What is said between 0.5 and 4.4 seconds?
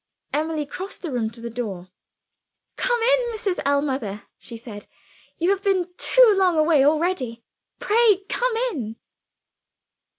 crossed the room to the door. "Come in, Mrs. Ellmother,"